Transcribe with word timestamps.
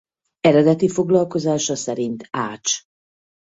Eredeti 0.39 0.87
foglalkozása 0.89 1.75
szerint 1.75 2.27
ács. 2.31 2.71